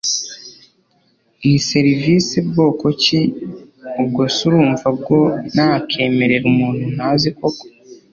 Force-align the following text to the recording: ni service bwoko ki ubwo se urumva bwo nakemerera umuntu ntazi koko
ni 1.45 1.57
service 1.69 2.35
bwoko 2.47 2.85
ki 3.01 3.19
ubwo 4.01 4.23
se 4.35 4.41
urumva 4.47 4.87
bwo 4.99 5.19
nakemerera 5.55 6.43
umuntu 6.53 6.85
ntazi 6.95 7.29
koko 7.37 7.65